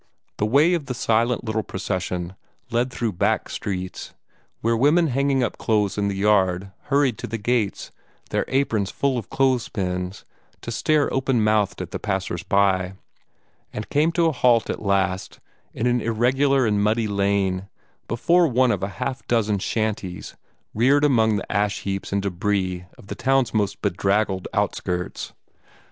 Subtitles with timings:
[0.39, 2.35] The way of the silent little procession
[2.71, 4.15] led through back streets
[4.61, 7.91] where women hanging up clothes in the yards hurried to the gates,
[8.31, 10.25] their aprons full of clothes pins,
[10.61, 12.93] to stare open mouthed at the passers by
[13.71, 15.39] and came to a halt at last
[15.71, 17.69] in an irregular and muddy lane,
[18.07, 20.35] before one of a half dozen shanties
[20.73, 25.33] reared among the ash heaps and debris of the town's most bedraggled outskirts.